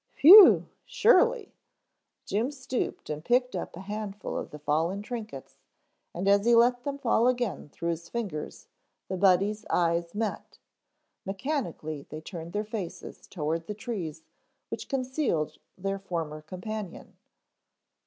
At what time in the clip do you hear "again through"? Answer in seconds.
7.27-7.89